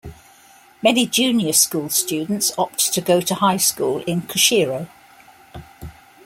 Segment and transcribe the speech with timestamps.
[0.81, 4.87] Many junior school students opt to go to high school in Kushiro.